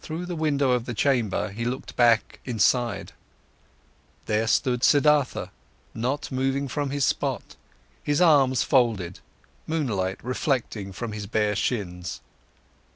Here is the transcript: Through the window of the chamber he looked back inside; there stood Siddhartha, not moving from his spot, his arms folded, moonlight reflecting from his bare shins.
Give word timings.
Through 0.00 0.26
the 0.26 0.34
window 0.34 0.72
of 0.72 0.86
the 0.86 0.92
chamber 0.92 1.50
he 1.50 1.64
looked 1.64 1.94
back 1.94 2.40
inside; 2.44 3.12
there 4.26 4.48
stood 4.48 4.82
Siddhartha, 4.82 5.50
not 5.94 6.32
moving 6.32 6.66
from 6.66 6.90
his 6.90 7.04
spot, 7.04 7.54
his 8.02 8.20
arms 8.20 8.64
folded, 8.64 9.20
moonlight 9.68 10.18
reflecting 10.24 10.90
from 10.92 11.12
his 11.12 11.28
bare 11.28 11.54
shins. 11.54 12.20